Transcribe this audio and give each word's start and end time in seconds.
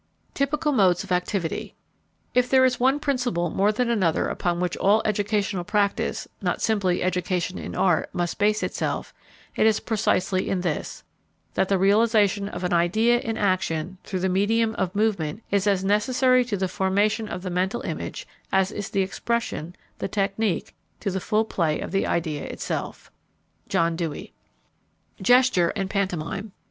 TYPICAL 0.33 0.71
MODES 0.71 1.03
OF 1.03 1.11
ACTIVITY 1.11 1.75
"If 2.33 2.49
there 2.49 2.65
is 2.65 2.79
one 2.79 2.99
principle 2.99 3.51
more 3.51 3.71
than 3.71 3.87
another 3.87 4.29
upon 4.29 4.59
which 4.59 4.75
all 4.77 5.03
educational 5.05 5.63
practice, 5.63 6.27
not 6.41 6.59
simply 6.59 7.03
education 7.03 7.59
in 7.59 7.75
art, 7.75 8.09
must 8.11 8.39
base 8.39 8.63
itself, 8.63 9.13
it 9.55 9.67
is 9.67 9.79
precisely 9.79 10.49
in 10.49 10.61
this: 10.61 11.03
that 11.53 11.69
the 11.69 11.77
realization 11.77 12.49
of 12.49 12.63
an 12.63 12.73
idea 12.73 13.19
in 13.19 13.37
action 13.37 13.99
through 14.03 14.21
the 14.21 14.27
medium 14.27 14.73
of 14.73 14.95
movement 14.95 15.43
is 15.51 15.67
as 15.67 15.83
necessary 15.83 16.43
to 16.45 16.57
the 16.57 16.67
formation 16.67 17.27
of 17.29 17.43
the 17.43 17.51
mental 17.51 17.81
image 17.81 18.27
as 18.51 18.71
is 18.71 18.89
the 18.89 19.03
expression, 19.03 19.75
the 19.99 20.07
technique, 20.07 20.73
to 20.99 21.11
the 21.11 21.19
full 21.19 21.45
play 21.45 21.79
of 21.79 21.91
the 21.91 22.07
idea 22.07 22.43
itself." 22.45 23.11
John 23.69 23.95
Dewey. 23.95 24.33
_Gesture 25.21 25.71
and 25.75 25.91
Pantomime. 25.91 26.53